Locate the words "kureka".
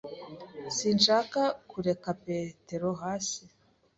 1.69-2.09